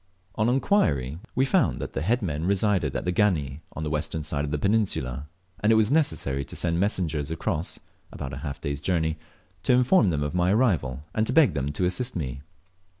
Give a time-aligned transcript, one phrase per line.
[0.33, 3.89] On inquiry, we found that the head men resided at the other Gani on the
[3.91, 5.27] western side of the peninsula,
[5.59, 7.79] and it was necessary to send messengers across
[8.11, 9.19] (about half a day's journey)
[9.61, 12.41] to inform them of my arrival, and to beg them to assist me.